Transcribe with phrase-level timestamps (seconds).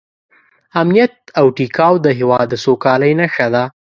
[0.81, 3.63] امنیت او ټیکاو د هېواد د سوکالۍ نښه ده.